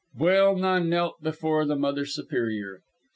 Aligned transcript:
Buelna 0.17 0.83
knelt 0.83 1.21
before 1.21 1.63
the 1.63 1.75
Mother 1.75 2.07
Superior. 2.07 2.81